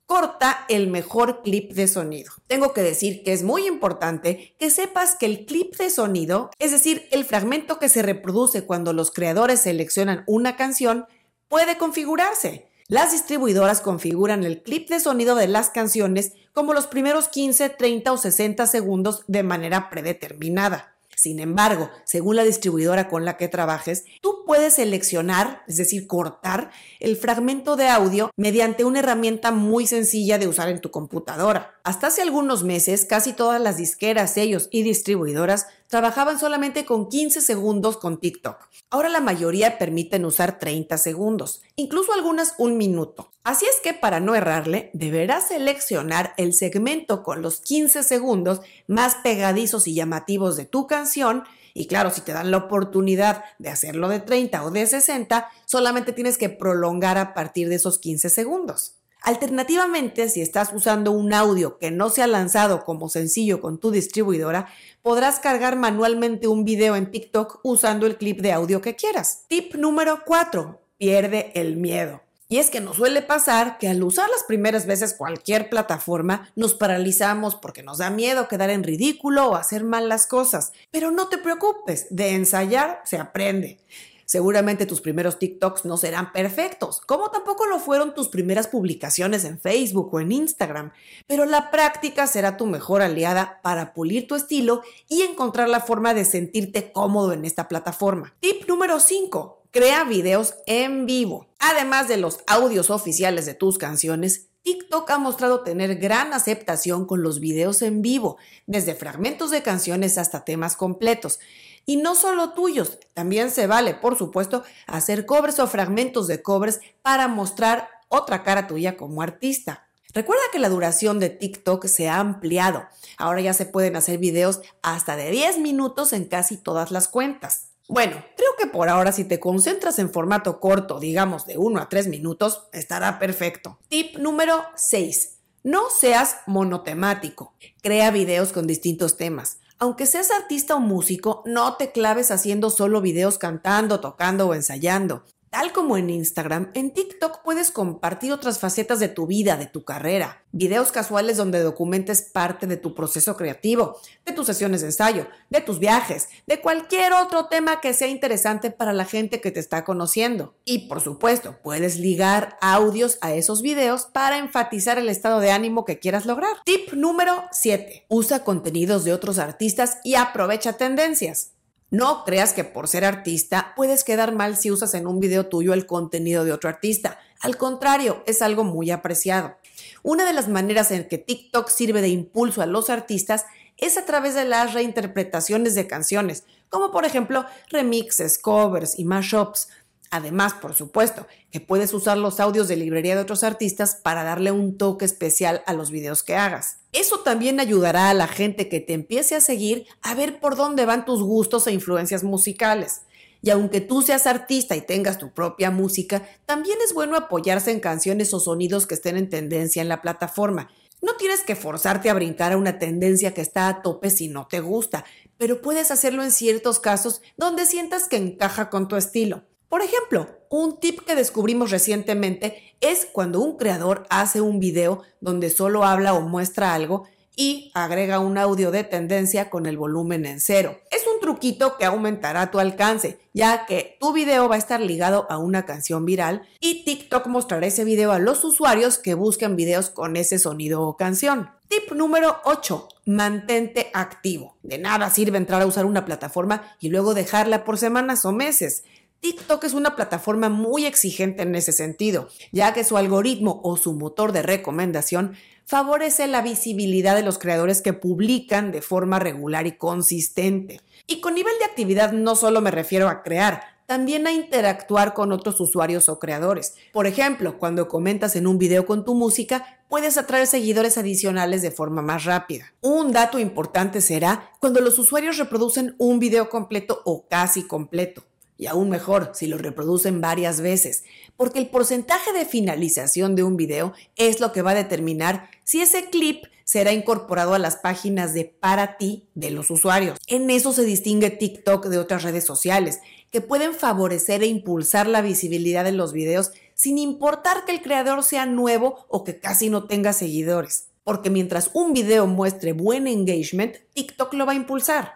corta 0.05 0.65
el 0.69 0.87
mejor 0.87 1.41
clip 1.41 1.73
de 1.73 1.87
sonido. 1.87 2.31
Tengo 2.47 2.73
que 2.73 2.81
decir 2.81 3.23
que 3.23 3.33
es 3.33 3.43
muy 3.43 3.67
importante 3.67 4.55
que 4.59 4.69
sepas 4.69 5.15
que 5.15 5.25
el 5.25 5.45
clip 5.45 5.75
de 5.77 5.89
sonido, 5.89 6.51
es 6.59 6.71
decir, 6.71 7.07
el 7.11 7.25
fragmento 7.25 7.79
que 7.79 7.89
se 7.89 8.01
reproduce 8.01 8.65
cuando 8.65 8.93
los 8.93 9.11
creadores 9.11 9.61
seleccionan 9.61 10.23
una 10.27 10.55
canción, 10.55 11.05
puede 11.47 11.77
configurarse. 11.77 12.67
Las 12.87 13.11
distribuidoras 13.11 13.81
configuran 13.81 14.43
el 14.43 14.61
clip 14.61 14.89
de 14.89 14.99
sonido 14.99 15.35
de 15.35 15.47
las 15.47 15.71
canciones 15.71 16.33
como 16.53 16.73
los 16.73 16.85
primeros 16.85 17.27
15, 17.27 17.69
30 17.69 18.11
o 18.11 18.17
60 18.17 18.67
segundos 18.67 19.23
de 19.27 19.41
manera 19.41 19.89
predeterminada. 19.89 20.94
Sin 21.25 21.39
embargo, 21.39 21.89
según 22.03 22.35
la 22.35 22.43
distribuidora 22.43 23.09
con 23.09 23.25
la 23.25 23.35
que 23.35 23.47
trabajes, 23.47 24.05
tú 24.21 24.43
puedes 24.45 24.75
seleccionar, 24.75 25.63
es 25.67 25.77
decir, 25.77 26.05
cortar 26.05 26.69
el 26.99 27.17
fragmento 27.17 27.75
de 27.75 27.87
audio 27.87 28.29
mediante 28.35 28.85
una 28.85 28.99
herramienta 28.99 29.49
muy 29.49 29.87
sencilla 29.87 30.37
de 30.37 30.47
usar 30.47 30.69
en 30.69 30.81
tu 30.81 30.91
computadora. 30.91 31.79
Hasta 31.83 32.07
hace 32.07 32.21
algunos 32.21 32.63
meses, 32.63 33.05
casi 33.05 33.33
todas 33.33 33.59
las 33.59 33.77
disqueras, 33.77 34.35
sellos 34.35 34.67
y 34.69 34.83
distribuidoras 34.83 35.65
trabajaban 35.87 36.39
solamente 36.39 36.85
con 36.85 37.09
15 37.09 37.41
segundos 37.41 37.97
con 37.97 38.19
TikTok. 38.19 38.57
Ahora 38.89 39.09
la 39.09 39.21
mayoría 39.21 39.77
permiten 39.77 40.25
usar 40.25 40.59
30 40.59 40.97
segundos, 40.97 41.61
incluso 41.75 42.13
algunas 42.13 42.55
un 42.57 42.77
minuto. 42.77 43.31
Así 43.43 43.65
es 43.65 43.79
que 43.81 43.93
para 43.93 44.19
no 44.19 44.35
errarle, 44.35 44.89
deberás 44.93 45.49
seleccionar 45.49 46.33
el 46.37 46.53
segmento 46.53 47.23
con 47.23 47.41
los 47.41 47.61
15 47.61 48.03
segundos 48.03 48.61
más 48.87 49.15
pegadizos 49.15 49.87
y 49.87 49.93
llamativos 49.93 50.55
de 50.55 50.65
tu 50.65 50.87
canción 50.87 51.43
y 51.77 51.87
claro, 51.87 52.09
si 52.09 52.21
te 52.21 52.31
dan 52.31 52.51
la 52.51 52.57
oportunidad 52.57 53.43
de 53.59 53.69
hacerlo 53.69 54.07
de 54.07 54.21
30 54.21 54.63
o 54.63 54.71
de 54.71 54.87
60, 54.87 55.49
solamente 55.65 56.13
tienes 56.13 56.37
que 56.37 56.47
prolongar 56.47 57.17
a 57.17 57.33
partir 57.33 57.67
de 57.67 57.75
esos 57.75 57.99
15 57.99 58.29
segundos. 58.29 58.95
Alternativamente, 59.25 60.29
si 60.29 60.39
estás 60.39 60.71
usando 60.71 61.09
un 61.09 61.33
audio 61.33 61.79
que 61.79 61.89
no 61.89 62.11
se 62.11 62.21
ha 62.21 62.27
lanzado 62.27 62.83
como 62.85 63.09
sencillo 63.09 63.59
con 63.59 63.79
tu 63.79 63.89
distribuidora, 63.89 64.67
podrás 65.01 65.39
cargar 65.39 65.77
manualmente 65.77 66.47
un 66.47 66.63
video 66.63 66.95
en 66.95 67.09
TikTok 67.09 67.59
usando 67.63 68.05
el 68.05 68.17
clip 68.17 68.39
de 68.41 68.51
audio 68.51 68.81
que 68.81 68.95
quieras. 68.95 69.45
Tip 69.47 69.73
número 69.73 70.19
4. 70.27 70.79
Pierde 70.99 71.51
el 71.55 71.75
miedo. 71.75 72.21
Y 72.49 72.59
es 72.59 72.69
que 72.69 72.81
nos 72.81 72.97
suele 72.97 73.23
pasar 73.23 73.79
que 73.79 73.87
al 73.87 74.03
usar 74.03 74.29
las 74.29 74.43
primeras 74.43 74.85
veces 74.85 75.15
cualquier 75.15 75.71
plataforma 75.71 76.51
nos 76.55 76.75
paralizamos 76.75 77.55
porque 77.55 77.81
nos 77.81 77.97
da 77.97 78.11
miedo 78.11 78.47
quedar 78.47 78.69
en 78.69 78.83
ridículo 78.83 79.47
o 79.47 79.55
hacer 79.55 79.83
mal 79.83 80.07
las 80.07 80.27
cosas. 80.27 80.71
Pero 80.91 81.09
no 81.09 81.29
te 81.29 81.39
preocupes, 81.39 82.05
de 82.11 82.35
ensayar 82.35 83.01
se 83.05 83.17
aprende. 83.17 83.79
Seguramente 84.25 84.87
tus 84.87 85.01
primeros 85.01 85.37
TikToks 85.37 85.85
no 85.85 85.97
serán 85.97 86.31
perfectos, 86.31 86.99
como 87.01 87.29
tampoco 87.29 87.67
lo 87.67 87.79
fueron 87.79 88.15
tus 88.15 88.27
primeras 88.27 88.67
publicaciones 88.67 89.45
en 89.45 89.59
Facebook 89.59 90.11
o 90.13 90.19
en 90.19 90.31
Instagram, 90.31 90.91
pero 91.27 91.45
la 91.45 91.69
práctica 91.69 92.25
será 92.25 92.57
tu 92.57 92.65
mejor 92.65 93.03
aliada 93.03 93.59
para 93.61 93.93
pulir 93.93 94.27
tu 94.27 94.35
estilo 94.35 94.81
y 95.07 95.21
encontrar 95.21 95.69
la 95.69 95.79
forma 95.79 96.15
de 96.15 96.25
sentirte 96.25 96.91
cómodo 96.91 97.33
en 97.33 97.45
esta 97.45 97.67
plataforma. 97.67 98.35
Tip 98.39 98.67
número 98.67 98.99
5. 98.99 99.61
Crea 99.69 100.03
videos 100.05 100.55
en 100.65 101.05
vivo. 101.05 101.47
Además 101.59 102.07
de 102.07 102.17
los 102.17 102.39
audios 102.47 102.89
oficiales 102.89 103.45
de 103.45 103.53
tus 103.53 103.77
canciones, 103.77 104.47
TikTok 104.65 105.07
ha 105.11 105.19
mostrado 105.19 105.61
tener 105.61 105.97
gran 105.97 106.33
aceptación 106.33 107.05
con 107.05 107.21
los 107.21 107.39
videos 107.39 107.83
en 107.83 108.01
vivo, 108.01 108.37
desde 108.65 108.95
fragmentos 108.95 109.51
de 109.51 109.61
canciones 109.61 110.17
hasta 110.17 110.43
temas 110.43 110.75
completos. 110.75 111.39
Y 111.85 111.97
no 111.97 112.15
solo 112.15 112.53
tuyos, 112.53 112.99
también 113.13 113.51
se 113.51 113.67
vale, 113.67 113.93
por 113.93 114.17
supuesto, 114.17 114.63
hacer 114.87 115.25
covers 115.25 115.59
o 115.59 115.67
fragmentos 115.67 116.27
de 116.27 116.41
covers 116.41 116.79
para 117.01 117.27
mostrar 117.27 117.89
otra 118.09 118.43
cara 118.43 118.67
tuya 118.67 118.97
como 118.97 119.21
artista. 119.21 119.87
Recuerda 120.13 120.43
que 120.51 120.59
la 120.59 120.69
duración 120.69 121.19
de 121.19 121.29
TikTok 121.29 121.85
se 121.87 122.07
ha 122.07 122.19
ampliado. 122.19 122.85
Ahora 123.17 123.41
ya 123.41 123.53
se 123.53 123.65
pueden 123.65 123.97
hacer 123.97 124.17
videos 124.17 124.61
hasta 124.81 125.15
de 125.17 125.29
10 125.29 125.59
minutos 125.59 126.13
en 126.13 126.25
casi 126.25 126.57
todas 126.57 126.89
las 126.89 127.09
cuentas. 127.09 127.67
Bueno, 127.87 128.23
creo 128.35 128.49
que 128.57 128.65
por 128.65 128.89
ahora 128.89 129.11
si 129.11 129.25
te 129.25 129.39
concentras 129.39 129.99
en 129.99 130.09
formato 130.09 130.59
corto, 130.59 130.99
digamos 130.99 131.45
de 131.45 131.57
1 131.57 131.81
a 131.81 131.89
3 131.89 132.07
minutos, 132.07 132.63
estará 132.71 133.19
perfecto. 133.19 133.77
Tip 133.89 134.17
número 134.17 134.63
6. 134.75 135.39
No 135.63 135.89
seas 135.89 136.37
monotemático. 136.47 137.53
Crea 137.83 138.09
videos 138.09 138.53
con 138.53 138.67
distintos 138.67 139.17
temas. 139.17 139.59
Aunque 139.77 140.05
seas 140.05 140.31
artista 140.31 140.75
o 140.75 140.79
músico, 140.79 141.43
no 141.45 141.75
te 141.75 141.91
claves 141.91 142.31
haciendo 142.31 142.69
solo 142.69 143.01
videos 143.01 143.37
cantando, 143.37 143.99
tocando 143.99 144.47
o 144.47 144.53
ensayando. 144.53 145.23
Tal 145.55 145.71
como 145.71 145.95
en 145.95 146.09
Instagram, 146.09 146.69
en 146.73 146.91
TikTok 146.91 147.41
puedes 147.41 147.71
compartir 147.71 148.33
otras 148.33 148.59
facetas 148.59 148.99
de 148.99 149.07
tu 149.07 149.25
vida, 149.25 149.55
de 149.55 149.67
tu 149.67 149.85
carrera. 149.85 150.43
Videos 150.51 150.91
casuales 150.91 151.37
donde 151.37 151.61
documentes 151.61 152.23
parte 152.23 152.67
de 152.67 152.75
tu 152.75 152.93
proceso 152.93 153.37
creativo, 153.37 153.97
de 154.25 154.33
tus 154.33 154.47
sesiones 154.47 154.81
de 154.81 154.87
ensayo, 154.87 155.27
de 155.49 155.61
tus 155.61 155.79
viajes, 155.79 156.27
de 156.45 156.59
cualquier 156.59 157.13
otro 157.13 157.45
tema 157.45 157.79
que 157.79 157.93
sea 157.93 158.09
interesante 158.09 158.69
para 158.69 158.91
la 158.91 159.05
gente 159.05 159.39
que 159.39 159.51
te 159.51 159.61
está 159.61 159.85
conociendo. 159.85 160.55
Y 160.65 160.89
por 160.89 160.99
supuesto, 160.99 161.55
puedes 161.63 161.99
ligar 161.99 162.57
audios 162.59 163.17
a 163.21 163.33
esos 163.33 163.61
videos 163.61 164.07
para 164.07 164.37
enfatizar 164.37 164.97
el 164.97 165.07
estado 165.07 165.39
de 165.39 165.51
ánimo 165.51 165.85
que 165.85 165.99
quieras 165.99 166.25
lograr. 166.25 166.57
Tip 166.65 166.91
número 166.91 167.45
7. 167.53 168.07
Usa 168.09 168.43
contenidos 168.43 169.05
de 169.05 169.13
otros 169.13 169.39
artistas 169.39 169.99
y 170.03 170.15
aprovecha 170.15 170.73
tendencias. 170.73 171.54
No 171.91 172.23
creas 172.25 172.53
que 172.53 172.63
por 172.63 172.87
ser 172.87 173.05
artista 173.05 173.73
puedes 173.75 174.03
quedar 174.03 174.33
mal 174.33 174.57
si 174.57 174.71
usas 174.71 174.93
en 174.95 175.05
un 175.05 175.19
video 175.19 175.47
tuyo 175.47 175.73
el 175.73 175.85
contenido 175.85 176.43
de 176.43 176.51
otro 176.51 176.67
artista. 176.67 177.19
Al 177.41 177.57
contrario, 177.57 178.23
es 178.25 178.41
algo 178.41 178.63
muy 178.63 178.89
apreciado. 178.89 179.55
Una 180.01 180.25
de 180.25 180.33
las 180.33 180.47
maneras 180.47 180.89
en 180.91 181.07
que 181.07 181.19
TikTok 181.19 181.69
sirve 181.69 182.01
de 182.01 182.09
impulso 182.09 182.61
a 182.61 182.65
los 182.65 182.89
artistas 182.89 183.45
es 183.77 183.97
a 183.97 184.05
través 184.05 184.33
de 184.33 184.45
las 184.45 184.73
reinterpretaciones 184.73 185.75
de 185.75 185.85
canciones, 185.85 186.43
como 186.69 186.91
por 186.91 187.05
ejemplo 187.05 187.45
remixes, 187.69 188.39
covers 188.39 188.97
y 188.97 189.05
mashups. 189.05 189.69
Además, 190.11 190.53
por 190.53 190.73
supuesto, 190.73 191.27
que 191.51 191.59
puedes 191.59 191.93
usar 191.93 192.17
los 192.17 192.39
audios 192.39 192.67
de 192.67 192.77
librería 192.77 193.15
de 193.15 193.21
otros 193.21 193.43
artistas 193.43 193.95
para 193.95 194.23
darle 194.23 194.51
un 194.51 194.77
toque 194.77 195.05
especial 195.05 195.61
a 195.65 195.73
los 195.73 195.91
videos 195.91 196.23
que 196.23 196.35
hagas. 196.35 196.77
Eso 196.95 197.19
también 197.19 197.59
ayudará 197.59 198.09
a 198.09 198.13
la 198.13 198.25
gente 198.25 198.69
que 198.69 198.79
te 198.79 198.93
empiece 198.93 199.35
a 199.35 199.41
seguir 199.41 199.85
a 200.01 200.15
ver 200.15 200.39
por 200.39 200.55
dónde 200.55 200.85
van 200.85 201.03
tus 201.03 201.21
gustos 201.21 201.67
e 201.67 201.73
influencias 201.73 202.23
musicales. 202.23 203.01
Y 203.41 203.49
aunque 203.49 203.81
tú 203.81 204.01
seas 204.01 204.25
artista 204.25 204.77
y 204.77 204.81
tengas 204.81 205.17
tu 205.17 205.33
propia 205.33 205.71
música, 205.71 206.25
también 206.45 206.77
es 206.85 206.93
bueno 206.93 207.17
apoyarse 207.17 207.71
en 207.71 207.81
canciones 207.81 208.33
o 208.33 208.39
sonidos 208.39 208.87
que 208.87 208.93
estén 208.93 209.17
en 209.17 209.29
tendencia 209.29 209.81
en 209.81 209.89
la 209.89 210.01
plataforma. 210.01 210.69
No 211.01 211.17
tienes 211.17 211.41
que 211.41 211.57
forzarte 211.57 212.09
a 212.09 212.13
brincar 212.13 212.53
a 212.53 212.57
una 212.57 212.79
tendencia 212.79 213.33
que 213.33 213.41
está 213.41 213.67
a 213.67 213.81
tope 213.81 214.09
si 214.09 214.29
no 214.29 214.47
te 214.47 214.61
gusta, 214.61 215.03
pero 215.37 215.61
puedes 215.61 215.91
hacerlo 215.91 216.23
en 216.23 216.31
ciertos 216.31 216.79
casos 216.79 217.21
donde 217.35 217.65
sientas 217.65 218.07
que 218.07 218.15
encaja 218.15 218.69
con 218.69 218.87
tu 218.87 218.95
estilo. 218.95 219.43
Por 219.69 219.81
ejemplo, 219.81 220.27
un 220.49 220.79
tip 220.79 221.01
que 221.01 221.15
descubrimos 221.15 221.71
recientemente 221.71 222.75
es 222.81 223.07
cuando 223.11 223.39
un 223.39 223.57
creador 223.57 224.05
hace 224.09 224.41
un 224.41 224.59
video 224.59 225.01
donde 225.21 225.49
solo 225.49 225.83
habla 225.83 226.13
o 226.13 226.21
muestra 226.21 226.73
algo 226.73 227.05
y 227.35 227.71
agrega 227.73 228.19
un 228.19 228.37
audio 228.37 228.71
de 228.71 228.83
tendencia 228.83 229.49
con 229.49 229.65
el 229.65 229.77
volumen 229.77 230.25
en 230.25 230.39
cero. 230.39 230.79
Es 230.91 231.05
un 231.13 231.19
truquito 231.19 231.77
que 231.77 231.85
aumentará 231.85 232.51
tu 232.51 232.59
alcance, 232.59 233.19
ya 233.33 233.65
que 233.65 233.97
tu 233.99 234.13
video 234.13 234.47
va 234.47 234.55
a 234.55 234.59
estar 234.59 234.79
ligado 234.79 235.27
a 235.29 235.37
una 235.37 235.65
canción 235.65 236.05
viral 236.05 236.43
y 236.59 236.85
TikTok 236.85 237.27
mostrará 237.27 237.67
ese 237.67 237.83
video 237.83 238.11
a 238.11 238.19
los 238.19 238.43
usuarios 238.43 238.97
que 238.97 239.13
buscan 239.13 239.55
videos 239.55 239.89
con 239.89 240.15
ese 240.15 240.39
sonido 240.39 240.83
o 240.83 240.95
canción. 240.95 241.49
Tip 241.67 241.91
número 241.93 242.37
8. 242.45 242.87
Mantente 243.05 243.89
activo. 243.93 244.55
De 244.61 244.77
nada 244.77 245.09
sirve 245.09 245.37
entrar 245.37 245.61
a 245.61 245.65
usar 245.65 245.85
una 245.85 246.05
plataforma 246.05 246.63
y 246.79 246.89
luego 246.89 247.13
dejarla 247.13 247.65
por 247.65 247.77
semanas 247.77 248.23
o 248.23 248.31
meses. 248.31 248.83
TikTok 249.25 249.63
es 249.63 249.73
una 249.73 249.95
plataforma 249.95 250.49
muy 250.49 250.85
exigente 250.85 251.43
en 251.43 251.55
ese 251.55 251.71
sentido, 251.71 252.29
ya 252.51 252.73
que 252.73 252.83
su 252.83 252.95
algoritmo 252.95 253.59
o 253.63 253.75
su 253.75 253.93
motor 253.93 254.31
de 254.31 254.41
recomendación 254.41 255.35
favorece 255.65 256.27
la 256.27 256.41
visibilidad 256.41 257.15
de 257.15 257.23
los 257.23 257.39
creadores 257.39 257.81
que 257.81 257.93
publican 257.93 258.71
de 258.71 258.81
forma 258.81 259.19
regular 259.19 259.65
y 259.65 259.77
consistente. 259.77 260.79
Y 261.07 261.21
con 261.21 261.33
nivel 261.33 261.53
de 261.59 261.65
actividad 261.65 262.11
no 262.11 262.35
solo 262.35 262.61
me 262.61 262.69
refiero 262.69 263.09
a 263.09 263.23
crear, 263.23 263.63
también 263.85 264.27
a 264.27 264.31
interactuar 264.31 265.13
con 265.13 265.31
otros 265.31 265.59
usuarios 265.59 266.09
o 266.09 266.19
creadores. 266.19 266.75
Por 266.91 267.07
ejemplo, 267.07 267.57
cuando 267.57 267.87
comentas 267.87 268.35
en 268.35 268.47
un 268.47 268.57
video 268.57 268.85
con 268.85 269.05
tu 269.05 269.15
música, 269.15 269.79
puedes 269.89 270.17
atraer 270.17 270.47
seguidores 270.47 270.97
adicionales 270.97 271.61
de 271.61 271.71
forma 271.71 272.01
más 272.01 272.25
rápida. 272.25 272.73
Un 272.81 273.11
dato 273.11 273.39
importante 273.39 274.01
será 274.01 274.51
cuando 274.59 274.81
los 274.81 274.97
usuarios 274.97 275.37
reproducen 275.37 275.95
un 275.97 276.19
video 276.19 276.49
completo 276.49 277.01
o 277.05 277.27
casi 277.27 277.63
completo. 277.63 278.23
Y 278.57 278.67
aún 278.67 278.89
mejor, 278.89 279.31
si 279.33 279.47
lo 279.47 279.57
reproducen 279.57 280.21
varias 280.21 280.61
veces, 280.61 281.03
porque 281.35 281.59
el 281.59 281.69
porcentaje 281.69 282.31
de 282.31 282.45
finalización 282.45 283.35
de 283.35 283.43
un 283.43 283.57
video 283.57 283.93
es 284.15 284.39
lo 284.39 284.51
que 284.51 284.61
va 284.61 284.71
a 284.71 284.75
determinar 284.75 285.49
si 285.63 285.81
ese 285.81 286.09
clip 286.09 286.45
será 286.63 286.91
incorporado 286.91 287.53
a 287.53 287.59
las 287.59 287.77
páginas 287.77 288.33
de 288.33 288.45
para 288.45 288.97
ti 288.97 289.27
de 289.35 289.51
los 289.51 289.69
usuarios. 289.69 290.17
En 290.27 290.49
eso 290.49 290.73
se 290.73 290.83
distingue 290.83 291.29
TikTok 291.29 291.85
de 291.87 291.99
otras 291.99 292.23
redes 292.23 292.43
sociales, 292.43 292.99
que 293.31 293.41
pueden 293.41 293.73
favorecer 293.73 294.41
e 294.43 294.47
impulsar 294.47 295.07
la 295.07 295.21
visibilidad 295.21 295.83
de 295.83 295.91
los 295.91 296.11
videos 296.11 296.51
sin 296.73 296.97
importar 296.97 297.65
que 297.65 297.73
el 297.73 297.81
creador 297.81 298.23
sea 298.23 298.45
nuevo 298.45 299.05
o 299.09 299.23
que 299.23 299.39
casi 299.39 299.69
no 299.69 299.85
tenga 299.85 300.13
seguidores. 300.13 300.87
Porque 301.03 301.29
mientras 301.29 301.69
un 301.73 301.93
video 301.93 302.25
muestre 302.25 302.73
buen 302.73 303.07
engagement, 303.07 303.75
TikTok 303.93 304.33
lo 304.33 304.45
va 304.45 304.53
a 304.53 304.55
impulsar. 304.55 305.13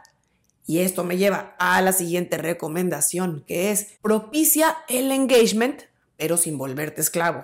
Y 0.69 0.81
esto 0.81 1.03
me 1.03 1.17
lleva 1.17 1.55
a 1.57 1.81
la 1.81 1.93
siguiente 1.93 2.37
recomendación, 2.37 3.43
que 3.47 3.71
es 3.71 3.87
propicia 4.03 4.77
el 4.87 5.11
engagement, 5.11 5.81
pero 6.15 6.37
sin 6.37 6.59
volverte 6.59 7.01
esclavo. 7.01 7.43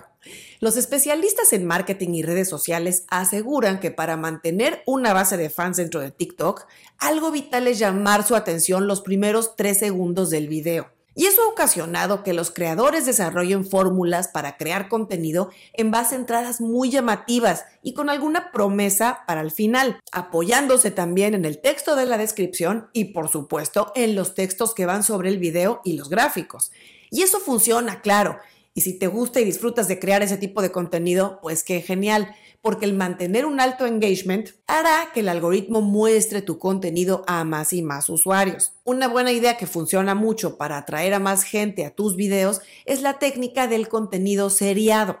Los 0.60 0.76
especialistas 0.76 1.52
en 1.52 1.64
marketing 1.64 2.10
y 2.10 2.22
redes 2.22 2.48
sociales 2.48 3.04
aseguran 3.08 3.80
que 3.80 3.90
para 3.90 4.16
mantener 4.16 4.84
una 4.86 5.12
base 5.12 5.36
de 5.36 5.50
fans 5.50 5.78
dentro 5.78 6.00
de 6.00 6.12
TikTok, 6.12 6.68
algo 6.98 7.32
vital 7.32 7.66
es 7.66 7.80
llamar 7.80 8.24
su 8.24 8.36
atención 8.36 8.86
los 8.86 9.00
primeros 9.00 9.56
tres 9.56 9.80
segundos 9.80 10.30
del 10.30 10.46
video. 10.46 10.95
Y 11.18 11.24
eso 11.24 11.42
ha 11.42 11.48
ocasionado 11.48 12.22
que 12.22 12.34
los 12.34 12.50
creadores 12.50 13.06
desarrollen 13.06 13.64
fórmulas 13.64 14.28
para 14.28 14.58
crear 14.58 14.90
contenido 14.90 15.48
en 15.72 15.90
base 15.90 16.14
a 16.14 16.18
entradas 16.18 16.60
muy 16.60 16.90
llamativas 16.90 17.64
y 17.82 17.94
con 17.94 18.10
alguna 18.10 18.52
promesa 18.52 19.24
para 19.26 19.40
el 19.40 19.50
final, 19.50 19.98
apoyándose 20.12 20.90
también 20.90 21.32
en 21.32 21.46
el 21.46 21.58
texto 21.62 21.96
de 21.96 22.04
la 22.04 22.18
descripción 22.18 22.90
y 22.92 23.06
por 23.06 23.30
supuesto 23.30 23.92
en 23.94 24.14
los 24.14 24.34
textos 24.34 24.74
que 24.74 24.84
van 24.84 25.02
sobre 25.02 25.30
el 25.30 25.38
video 25.38 25.80
y 25.84 25.94
los 25.94 26.10
gráficos. 26.10 26.70
Y 27.10 27.22
eso 27.22 27.40
funciona, 27.40 28.02
claro. 28.02 28.36
Y 28.74 28.82
si 28.82 28.98
te 28.98 29.06
gusta 29.06 29.40
y 29.40 29.44
disfrutas 29.46 29.88
de 29.88 29.98
crear 29.98 30.22
ese 30.22 30.36
tipo 30.36 30.60
de 30.60 30.70
contenido, 30.70 31.38
pues 31.40 31.64
qué 31.64 31.80
genial 31.80 32.36
porque 32.60 32.84
el 32.84 32.94
mantener 32.94 33.46
un 33.46 33.60
alto 33.60 33.86
engagement 33.86 34.50
hará 34.66 35.10
que 35.12 35.20
el 35.20 35.28
algoritmo 35.28 35.80
muestre 35.80 36.42
tu 36.42 36.58
contenido 36.58 37.24
a 37.26 37.44
más 37.44 37.72
y 37.72 37.82
más 37.82 38.08
usuarios. 38.08 38.72
Una 38.84 39.08
buena 39.08 39.32
idea 39.32 39.56
que 39.56 39.66
funciona 39.66 40.14
mucho 40.14 40.56
para 40.56 40.78
atraer 40.78 41.14
a 41.14 41.18
más 41.18 41.42
gente 41.42 41.84
a 41.84 41.94
tus 41.94 42.16
videos 42.16 42.60
es 42.84 43.02
la 43.02 43.18
técnica 43.18 43.66
del 43.66 43.88
contenido 43.88 44.50
seriado. 44.50 45.20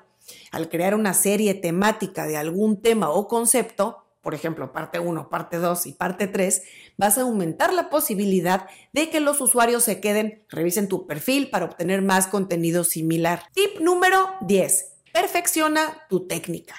Al 0.50 0.68
crear 0.68 0.94
una 0.94 1.14
serie 1.14 1.54
temática 1.54 2.26
de 2.26 2.36
algún 2.36 2.80
tema 2.80 3.10
o 3.10 3.28
concepto, 3.28 4.06
por 4.26 4.34
ejemplo, 4.34 4.72
parte 4.72 4.98
1, 4.98 5.28
parte 5.28 5.58
2 5.58 5.86
y 5.86 5.92
parte 5.92 6.26
3, 6.26 6.62
vas 6.96 7.16
a 7.16 7.20
aumentar 7.20 7.72
la 7.72 7.88
posibilidad 7.90 8.66
de 8.92 9.08
que 9.08 9.20
los 9.20 9.40
usuarios 9.40 9.84
se 9.84 10.00
queden, 10.00 10.44
revisen 10.48 10.88
tu 10.88 11.06
perfil 11.06 11.48
para 11.48 11.66
obtener 11.66 12.02
más 12.02 12.26
contenido 12.26 12.82
similar. 12.82 13.44
Tip 13.52 13.80
número 13.80 14.28
10. 14.40 14.94
Perfecciona 15.12 16.06
tu 16.08 16.26
técnica. 16.26 16.74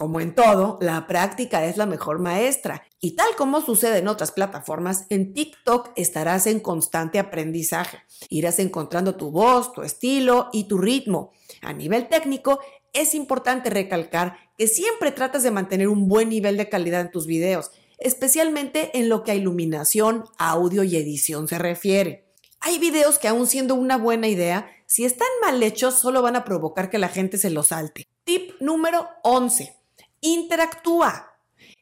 Como 0.00 0.18
en 0.18 0.34
todo, 0.34 0.78
la 0.80 1.06
práctica 1.06 1.66
es 1.66 1.76
la 1.76 1.84
mejor 1.84 2.20
maestra 2.20 2.84
y 3.02 3.16
tal 3.16 3.36
como 3.36 3.60
sucede 3.60 3.98
en 3.98 4.08
otras 4.08 4.32
plataformas, 4.32 5.04
en 5.10 5.34
TikTok 5.34 5.90
estarás 5.94 6.46
en 6.46 6.58
constante 6.60 7.18
aprendizaje. 7.18 7.98
Irás 8.30 8.60
encontrando 8.60 9.16
tu 9.16 9.30
voz, 9.30 9.74
tu 9.74 9.82
estilo 9.82 10.48
y 10.54 10.64
tu 10.64 10.78
ritmo. 10.78 11.32
A 11.60 11.74
nivel 11.74 12.08
técnico, 12.08 12.60
es 12.94 13.14
importante 13.14 13.68
recalcar 13.68 14.38
que 14.56 14.68
siempre 14.68 15.12
tratas 15.12 15.42
de 15.42 15.50
mantener 15.50 15.88
un 15.88 16.08
buen 16.08 16.30
nivel 16.30 16.56
de 16.56 16.70
calidad 16.70 17.02
en 17.02 17.10
tus 17.10 17.26
videos, 17.26 17.70
especialmente 17.98 18.98
en 18.98 19.10
lo 19.10 19.22
que 19.22 19.32
a 19.32 19.34
iluminación, 19.34 20.24
audio 20.38 20.82
y 20.82 20.96
edición 20.96 21.46
se 21.46 21.58
refiere. 21.58 22.24
Hay 22.60 22.78
videos 22.78 23.18
que 23.18 23.28
aún 23.28 23.46
siendo 23.46 23.74
una 23.74 23.98
buena 23.98 24.28
idea, 24.28 24.66
si 24.86 25.04
están 25.04 25.28
mal 25.42 25.62
hechos, 25.62 25.98
solo 25.98 26.22
van 26.22 26.36
a 26.36 26.44
provocar 26.46 26.88
que 26.88 26.96
la 26.96 27.08
gente 27.08 27.36
se 27.36 27.50
los 27.50 27.66
salte. 27.66 28.08
Tip 28.24 28.52
número 28.60 29.06
11 29.24 29.79
interactúa. 30.20 31.26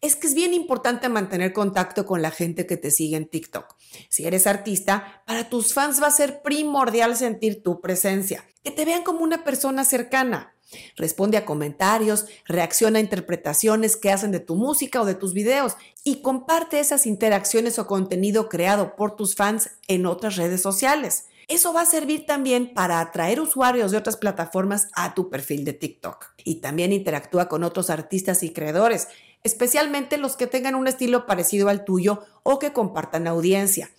Es 0.00 0.14
que 0.14 0.28
es 0.28 0.34
bien 0.34 0.54
importante 0.54 1.08
mantener 1.08 1.52
contacto 1.52 2.06
con 2.06 2.22
la 2.22 2.30
gente 2.30 2.66
que 2.66 2.76
te 2.76 2.90
sigue 2.90 3.16
en 3.16 3.28
TikTok. 3.28 3.76
Si 4.08 4.26
eres 4.26 4.46
artista, 4.46 5.22
para 5.26 5.48
tus 5.48 5.74
fans 5.74 6.00
va 6.00 6.06
a 6.06 6.12
ser 6.12 6.42
primordial 6.42 7.16
sentir 7.16 7.62
tu 7.62 7.80
presencia, 7.80 8.44
que 8.62 8.70
te 8.70 8.84
vean 8.84 9.02
como 9.02 9.20
una 9.20 9.44
persona 9.44 9.84
cercana. 9.84 10.54
Responde 10.96 11.38
a 11.38 11.44
comentarios, 11.44 12.26
reacciona 12.44 12.98
a 12.98 13.02
interpretaciones 13.02 13.96
que 13.96 14.12
hacen 14.12 14.30
de 14.32 14.40
tu 14.40 14.54
música 14.54 15.00
o 15.00 15.06
de 15.06 15.14
tus 15.14 15.32
videos 15.32 15.76
y 16.04 16.20
comparte 16.20 16.78
esas 16.78 17.06
interacciones 17.06 17.78
o 17.78 17.86
contenido 17.86 18.48
creado 18.48 18.94
por 18.94 19.16
tus 19.16 19.34
fans 19.34 19.70
en 19.88 20.06
otras 20.06 20.36
redes 20.36 20.60
sociales. 20.60 21.24
Eso 21.48 21.72
va 21.72 21.80
a 21.80 21.86
servir 21.86 22.26
también 22.26 22.74
para 22.74 23.00
atraer 23.00 23.40
usuarios 23.40 23.90
de 23.90 23.96
otras 23.96 24.18
plataformas 24.18 24.88
a 24.94 25.14
tu 25.14 25.30
perfil 25.30 25.64
de 25.64 25.72
TikTok. 25.72 26.26
Y 26.44 26.56
también 26.56 26.92
interactúa 26.92 27.48
con 27.48 27.64
otros 27.64 27.88
artistas 27.88 28.42
y 28.42 28.52
creadores, 28.52 29.08
especialmente 29.42 30.18
los 30.18 30.36
que 30.36 30.46
tengan 30.46 30.74
un 30.74 30.88
estilo 30.88 31.24
parecido 31.24 31.70
al 31.70 31.86
tuyo 31.86 32.22
o 32.42 32.58
que 32.58 32.74
compartan 32.74 33.26
audiencia. 33.26 33.90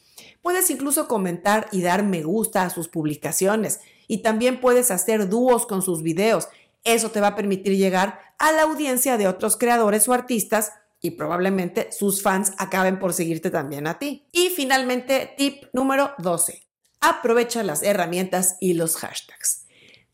Puedes 0.43 0.69
incluso 0.69 1.07
comentar 1.07 1.67
y 1.71 1.81
dar 1.81 2.03
me 2.03 2.21
gusta 2.21 2.61
a 2.61 2.69
sus 2.69 2.87
publicaciones 2.87 3.79
y 4.07 4.19
también 4.19 4.61
puedes 4.61 4.91
hacer 4.91 5.27
dúos 5.27 5.65
con 5.65 5.81
sus 5.81 6.03
videos. 6.03 6.49
Eso 6.83 7.09
te 7.09 7.19
va 7.19 7.29
a 7.29 7.35
permitir 7.35 7.75
llegar 7.77 8.19
a 8.37 8.51
la 8.51 8.61
audiencia 8.61 9.17
de 9.17 9.27
otros 9.27 9.57
creadores 9.57 10.07
o 10.07 10.13
artistas 10.13 10.73
y 11.01 11.11
probablemente 11.11 11.91
sus 11.91 12.21
fans 12.21 12.53
acaben 12.59 12.99
por 12.99 13.13
seguirte 13.13 13.49
también 13.49 13.87
a 13.87 13.97
ti. 13.97 14.27
Y 14.31 14.49
finalmente, 14.49 15.33
tip 15.35 15.63
número 15.73 16.11
12 16.19 16.68
aprovecha 16.99 17.63
las 17.63 17.83
herramientas 17.83 18.57
y 18.59 18.73
los 18.73 18.97
hashtags. 18.97 19.65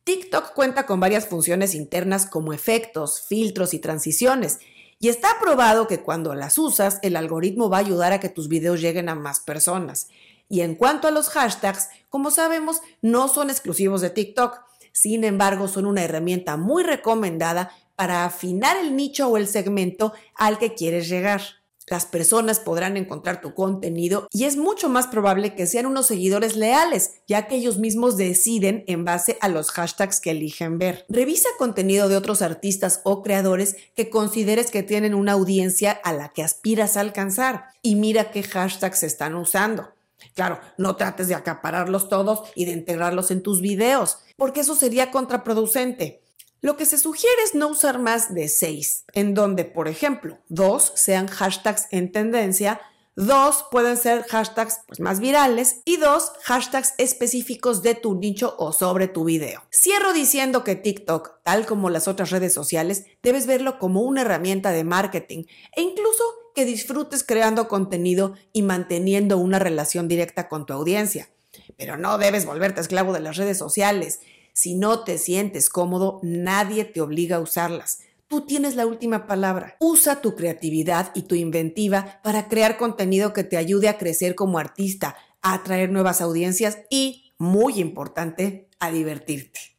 TikTok 0.03 0.53
cuenta 0.53 0.85
con 0.85 0.99
varias 0.99 1.27
funciones 1.27 1.73
internas 1.73 2.27
como 2.27 2.53
efectos, 2.53 3.21
filtros 3.27 3.73
y 3.73 3.79
transiciones, 3.79 4.59
y 4.99 5.09
está 5.09 5.39
probado 5.41 5.87
que 5.87 6.01
cuando 6.01 6.35
las 6.35 6.57
usas, 6.57 6.99
el 7.01 7.15
algoritmo 7.15 7.69
va 7.69 7.77
a 7.77 7.81
ayudar 7.81 8.13
a 8.13 8.19
que 8.19 8.29
tus 8.29 8.47
videos 8.47 8.81
lleguen 8.81 9.09
a 9.09 9.15
más 9.15 9.39
personas. 9.39 10.07
Y 10.47 10.61
en 10.61 10.75
cuanto 10.75 11.07
a 11.07 11.11
los 11.11 11.29
hashtags, 11.29 11.89
como 12.09 12.31
sabemos, 12.31 12.81
no 13.01 13.27
son 13.27 13.49
exclusivos 13.49 14.01
de 14.01 14.11
TikTok, 14.11 14.59
sin 14.91 15.23
embargo, 15.23 15.67
son 15.67 15.85
una 15.85 16.03
herramienta 16.03 16.55
muy 16.55 16.83
recomendada 16.83 17.71
para 17.95 18.25
afinar 18.25 18.77
el 18.77 18.95
nicho 18.95 19.27
o 19.27 19.37
el 19.37 19.47
segmento 19.47 20.13
al 20.35 20.57
que 20.57 20.73
quieres 20.73 21.09
llegar 21.09 21.41
las 21.87 22.05
personas 22.05 22.59
podrán 22.59 22.97
encontrar 22.97 23.41
tu 23.41 23.53
contenido 23.53 24.27
y 24.31 24.45
es 24.45 24.57
mucho 24.57 24.89
más 24.89 25.07
probable 25.07 25.55
que 25.55 25.67
sean 25.67 25.85
unos 25.85 26.07
seguidores 26.07 26.55
leales, 26.55 27.21
ya 27.27 27.47
que 27.47 27.55
ellos 27.55 27.77
mismos 27.77 28.17
deciden 28.17 28.83
en 28.87 29.05
base 29.05 29.37
a 29.41 29.49
los 29.49 29.71
hashtags 29.71 30.19
que 30.19 30.31
eligen 30.31 30.77
ver. 30.79 31.05
Revisa 31.09 31.49
contenido 31.57 32.09
de 32.09 32.17
otros 32.17 32.41
artistas 32.41 33.01
o 33.03 33.21
creadores 33.21 33.75
que 33.95 34.09
consideres 34.09 34.71
que 34.71 34.83
tienen 34.83 35.13
una 35.13 35.33
audiencia 35.33 35.91
a 35.91 36.13
la 36.13 36.29
que 36.29 36.43
aspiras 36.43 36.97
a 36.97 37.01
alcanzar 37.01 37.65
y 37.81 37.95
mira 37.95 38.31
qué 38.31 38.43
hashtags 38.43 39.03
están 39.03 39.35
usando. 39.35 39.95
Claro, 40.33 40.59
no 40.77 40.95
trates 40.95 41.27
de 41.27 41.35
acapararlos 41.35 42.09
todos 42.09 42.49
y 42.55 42.65
de 42.65 42.71
integrarlos 42.71 43.31
en 43.31 43.43
tus 43.43 43.61
videos, 43.61 44.19
porque 44.37 44.61
eso 44.61 44.75
sería 44.75 45.11
contraproducente. 45.11 46.24
Lo 46.61 46.77
que 46.77 46.85
se 46.85 46.97
sugiere 46.97 47.43
es 47.43 47.55
no 47.55 47.67
usar 47.67 47.99
más 47.99 48.33
de 48.33 48.47
seis, 48.47 49.05
en 49.13 49.33
donde, 49.33 49.65
por 49.65 49.87
ejemplo, 49.87 50.39
dos 50.49 50.91
sean 50.95 51.27
hashtags 51.27 51.87
en 51.91 52.11
tendencia, 52.11 52.81
Dos 53.17 53.65
pueden 53.71 53.95
ser 53.95 54.23
hashtags 54.23 54.81
pues, 54.87 54.99
más 54.99 55.21
virales 55.21 55.79
y 55.85 55.95
dos 55.95 56.33
hashtags 56.43 56.95
específicos 56.97 57.81
de 57.81 57.95
tu 57.95 58.15
nicho 58.15 58.55
o 58.57 58.73
sobre 58.73 59.07
tu 59.07 59.23
video. 59.23 59.63
Cierro 59.73 60.11
diciendo 60.11 60.65
que 60.65 60.75
TikTok, 60.75 61.41
tal 61.43 61.65
como 61.65 61.89
las 61.89 62.09
otras 62.09 62.29
redes 62.31 62.53
sociales, 62.53 63.05
debes 63.23 63.47
verlo 63.47 63.79
como 63.79 64.01
una 64.01 64.21
herramienta 64.21 64.71
de 64.71 64.83
marketing 64.83 65.45
e 65.77 65.81
incluso 65.81 66.23
que 66.53 66.65
disfrutes 66.65 67.23
creando 67.23 67.69
contenido 67.69 68.33
y 68.51 68.63
manteniendo 68.63 69.37
una 69.37 69.59
relación 69.59 70.09
directa 70.09 70.49
con 70.49 70.65
tu 70.65 70.73
audiencia. 70.73 71.29
Pero 71.77 71.95
no 71.95 72.17
debes 72.17 72.45
volverte 72.45 72.81
esclavo 72.81 73.13
de 73.13 73.21
las 73.21 73.37
redes 73.37 73.57
sociales. 73.57 74.19
Si 74.57 74.73
no 74.73 75.03
te 75.03 75.17
sientes 75.17 75.69
cómodo, 75.69 76.21
nadie 76.23 76.85
te 76.85 77.01
obliga 77.01 77.35
a 77.35 77.41
usarlas. 77.41 77.99
Tú 78.29 78.45
tienes 78.45 78.75
la 78.75 78.85
última 78.85 79.27
palabra. 79.27 79.75
Usa 79.81 80.21
tu 80.21 80.33
creatividad 80.33 81.11
y 81.13 81.23
tu 81.23 81.35
inventiva 81.35 82.21
para 82.23 82.47
crear 82.47 82.77
contenido 82.77 83.33
que 83.33 83.43
te 83.43 83.57
ayude 83.57 83.89
a 83.89 83.97
crecer 83.97 84.33
como 84.33 84.57
artista, 84.57 85.17
a 85.41 85.55
atraer 85.55 85.91
nuevas 85.91 86.21
audiencias 86.21 86.77
y, 86.89 87.33
muy 87.37 87.81
importante, 87.81 88.69
a 88.79 88.91
divertirte. 88.91 89.74